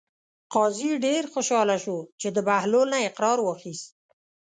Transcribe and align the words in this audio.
قاضي 0.53 0.91
ډېر 1.05 1.23
خوشحاله 1.33 1.77
شو 1.83 1.97
چې 2.19 2.27
د 2.35 2.37
بهلول 2.47 2.87
نه 2.93 2.97
یې 3.01 3.07
اقرار 3.09 3.37
واخیست. 3.41 3.89